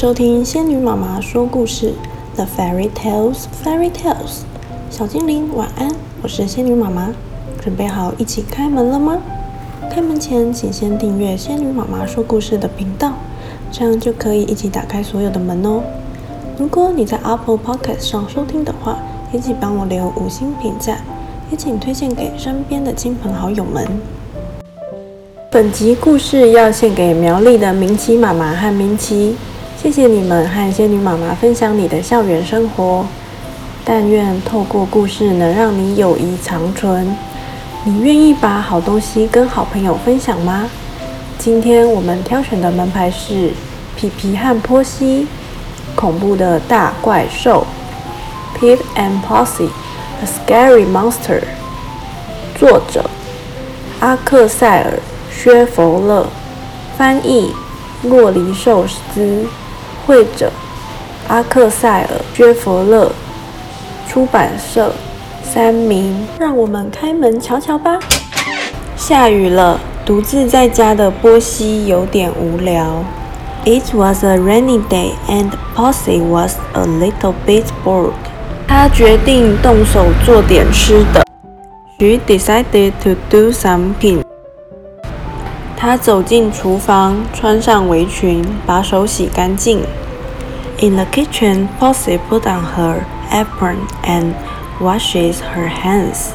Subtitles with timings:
[0.00, 1.92] 收听仙女妈妈说故事
[2.34, 4.44] ，The Fairy Tales, Fairy Tales。
[4.88, 7.12] 小精灵晚安，我是仙女妈妈，
[7.60, 9.18] 准备好一起开门了吗？
[9.90, 13.12] 开门前，请先订阅仙女妈妈说故事的频道，
[13.70, 15.82] 这样就可以一起打开所有的门哦。
[16.56, 18.96] 如果你在 Apple Podcast 上收听的话，
[19.34, 20.96] 也请帮我留五星评价，
[21.50, 23.86] 也请推荐给身边的亲朋好友们。
[25.50, 29.36] 本集故事要献给苗栗的明琪妈妈和明琪，
[29.82, 33.06] 谢谢你们和仙女妈妈分享你的校园生活。
[33.82, 37.16] 但愿透过故事能让你友谊长存。
[37.84, 40.68] 你愿意把好东西跟好朋友分享吗？
[41.38, 43.52] 今天我们挑选的门牌是
[43.96, 45.26] 皮皮和波西，
[45.94, 47.66] 恐怖的大怪兽
[48.58, 51.40] ，Pip and Posy，A Scary Monster。
[52.54, 53.08] 作者
[54.00, 54.98] 阿克塞尔。
[55.32, 56.26] 薛佛勒，
[56.98, 57.54] 翻译
[58.02, 59.46] 洛黎寿斯，
[60.06, 60.50] 会者
[61.28, 63.12] 阿克塞尔·薛佛勒，
[64.08, 64.92] 出版社
[65.42, 66.26] 三民。
[66.38, 67.98] 让我们开门瞧瞧吧。
[68.96, 73.04] 下雨了，独自在家的波西有点无聊。
[73.64, 78.12] It was a rainy day, and Posy was a little bit bored.
[78.66, 81.24] 他决定动手做点吃的。
[81.98, 84.22] She decided to do something.
[85.80, 89.80] 她走进厨房，穿上围裙，把手洗干净。
[90.78, 92.96] In the kitchen, Posy put on her
[93.30, 94.34] apron and
[94.78, 96.32] washes her hands.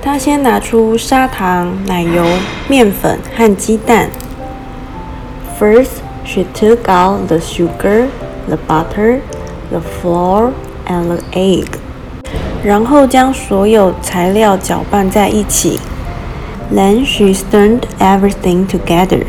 [0.00, 2.24] 她先拿出砂糖、奶油、
[2.68, 4.08] 面粉和鸡蛋。
[5.58, 8.06] First, she took out the sugar,
[8.46, 9.18] the butter,
[9.70, 10.52] the flour,
[10.86, 11.66] and the egg.
[12.62, 15.80] 然后将所有材料搅拌在一起。
[16.71, 19.25] Then she stirred everything together.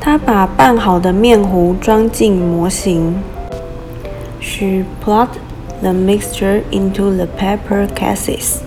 [0.00, 3.22] 她把拌好的面糊装进模型。
[4.40, 5.38] She plopped
[5.80, 8.58] the mixture into the paper cases.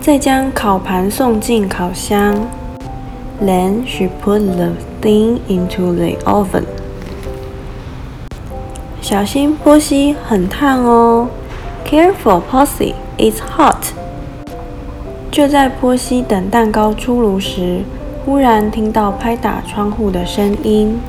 [0.00, 2.48] 再将烤盘送进烤箱。
[3.40, 6.64] Then she put the thing into the oven.
[9.00, 11.28] 小心，波西，很烫哦。
[11.84, 13.92] Careful, Posy, it's hot.
[15.31, 17.81] 就在波西等蛋糕出炉时，
[18.25, 20.99] 忽然听到拍打窗户的声音。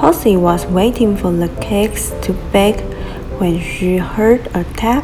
[0.00, 2.78] Posy was waiting for the cakes to bake
[3.40, 5.02] when she heard a tap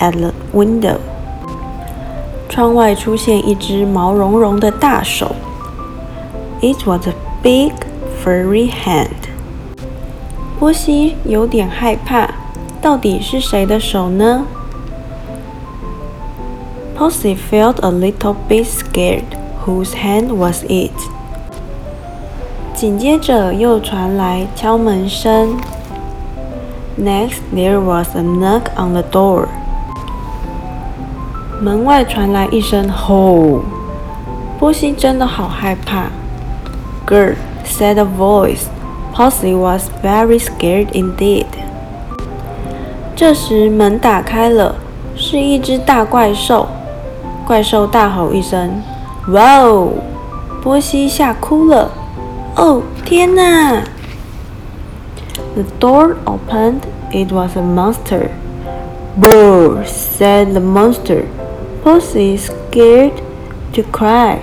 [0.00, 0.96] at the window。
[2.48, 5.36] 窗外出现一只毛茸茸的大手。
[6.60, 7.72] It was a big
[8.24, 9.08] furry hand。
[10.58, 12.28] 波西有点害怕，
[12.80, 14.46] 到底是谁的手呢
[17.01, 19.25] ？Posy felt a little bit scared.
[19.65, 20.91] Whose hand was it?
[22.73, 25.57] 紧接着又传来敲门声。
[26.97, 29.47] Next, there was a knock on the door.
[31.61, 33.61] 门外传来一声吼。
[34.59, 36.05] 波西真的好害怕。
[37.05, 37.35] Girl,
[37.65, 38.65] said a voice.
[39.13, 41.45] Posy was very scared indeed.
[43.15, 44.75] 这时门打开了，
[45.15, 46.67] 是一只大怪兽。
[47.51, 48.81] 怪兽大吼一声：“
[49.29, 49.93] 哇哦！”
[50.61, 51.91] 波西吓哭了。
[52.55, 53.83] 哦，天哪！
[55.55, 56.81] The door opened.
[57.11, 58.29] It was a monster.
[59.19, 61.23] "Brr!" said the monster.
[61.83, 63.13] Posy scared
[63.73, 64.39] to cry.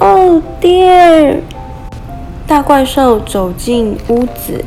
[0.00, 1.42] Oh dear!
[2.46, 4.64] 大怪兽走进屋子。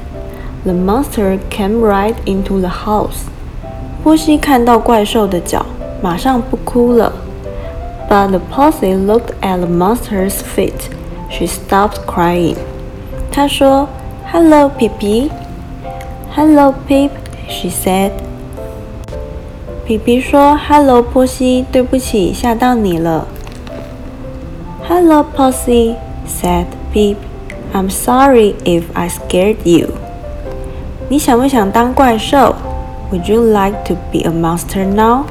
[0.63, 3.25] The monster came right into the house.
[4.03, 5.65] 波西看到怪兽的脚，
[6.01, 7.11] 马上不哭了。
[8.09, 10.89] But the Posy looked at the monster's feet.
[11.29, 12.57] She stopped crying.
[13.31, 15.31] 她说：“Hello, 皮皮。”
[16.35, 17.11] “Hello, Pip,”
[17.47, 18.11] she said.
[19.85, 23.27] 皮皮说：“Hello, 波西，对不起，吓到你了。”
[24.87, 25.95] “Hello, Posy,”
[26.27, 27.17] said Pip.
[27.73, 29.89] “I'm sorry if I scared you.”
[31.09, 32.55] 你想不想当怪兽？
[33.11, 35.25] Would you like to be a monster now?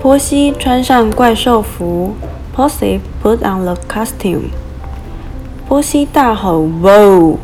[0.00, 2.14] 波西穿上怪兽服，
[2.54, 4.50] Posy put on the costume。
[5.66, 7.38] 波西大吼：“Whoa！”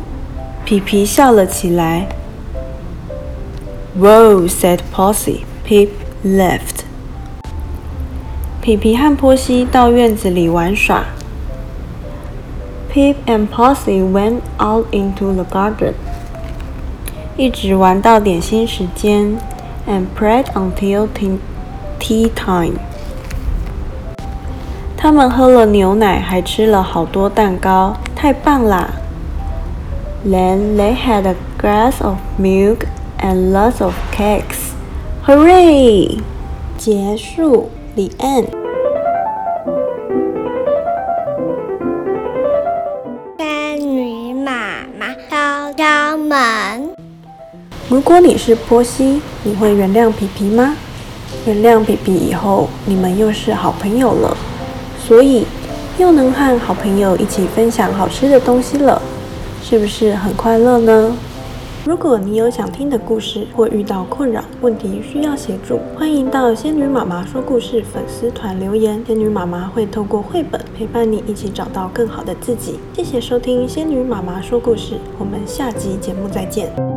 [0.63, 2.07] 皮皮笑了起来。“
[3.99, 5.39] Whoa!” said Posy.
[5.67, 5.89] Pip
[6.23, 6.83] left.
[8.61, 11.05] 皮皮和波西到院子里玩耍。
[12.93, 15.93] Pip and Posy went out into the garden.
[17.37, 19.37] 一直玩到点心时间，
[19.87, 21.07] and played until
[21.98, 22.30] tea.
[22.34, 22.78] Time，
[24.96, 28.90] 他们喝了牛奶，还吃了好多蛋糕，太棒啦
[30.24, 32.86] Then they had a glass of milk
[33.20, 34.72] and lots of cakes.
[35.26, 36.20] Hooray!
[36.76, 37.70] 结束。
[37.94, 38.48] The end.
[43.38, 46.90] 仙女妈妈敲敲门。
[47.88, 50.76] 如果你是波西，你会原谅皮皮吗？
[51.46, 54.36] 原谅皮皮以后，你们又是好朋友了，
[54.98, 55.46] 所以
[55.96, 59.00] 又能和好朋友一起分享好吃的东西了，
[59.62, 61.16] 是不是很快乐呢？
[61.84, 72.80] 如果你有想听的故事，或遇到困扰问题需要协助，欢迎到仙女妈妈说故事粉丝团留言，仙女妈妈会透过绘本陪伴你一起找到更好的自己。
[72.92, 76.95] 谢谢收听仙女妈妈说故事，我们下集节目再见。